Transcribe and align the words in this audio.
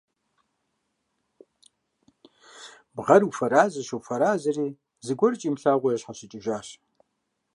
Бгъэр 2.95 3.21
уфарзэщ-уфарзэри, 3.27 4.67
зыгуэрикӀ 5.05 5.45
имылъагъуу 5.47 5.93
ящхьэщыкӀыжащ. 5.95 6.67